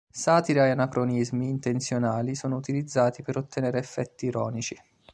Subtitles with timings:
[0.11, 4.75] Satira e anacronismi intenzionali sono utilizzati per ottenere effetti ironici.